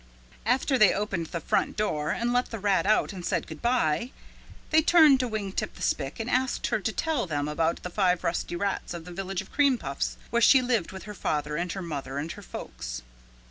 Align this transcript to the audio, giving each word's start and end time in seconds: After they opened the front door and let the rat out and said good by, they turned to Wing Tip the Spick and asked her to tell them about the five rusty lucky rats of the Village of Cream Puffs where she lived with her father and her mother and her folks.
After 0.47 0.79
they 0.79 0.95
opened 0.95 1.27
the 1.27 1.39
front 1.39 1.77
door 1.77 2.09
and 2.09 2.33
let 2.33 2.49
the 2.49 2.57
rat 2.57 2.87
out 2.87 3.13
and 3.13 3.23
said 3.23 3.45
good 3.45 3.61
by, 3.61 4.09
they 4.71 4.81
turned 4.81 5.19
to 5.19 5.27
Wing 5.27 5.51
Tip 5.51 5.75
the 5.75 5.83
Spick 5.83 6.19
and 6.19 6.27
asked 6.27 6.65
her 6.65 6.79
to 6.79 6.91
tell 6.91 7.27
them 7.27 7.47
about 7.47 7.83
the 7.83 7.89
five 7.91 8.23
rusty 8.23 8.55
lucky 8.55 8.63
rats 8.63 8.93
of 8.95 9.05
the 9.05 9.11
Village 9.13 9.43
of 9.43 9.51
Cream 9.51 9.77
Puffs 9.77 10.17
where 10.31 10.41
she 10.41 10.59
lived 10.59 10.91
with 10.91 11.03
her 11.03 11.13
father 11.13 11.55
and 11.55 11.71
her 11.73 11.83
mother 11.83 12.17
and 12.17 12.31
her 12.31 12.41
folks. 12.41 13.03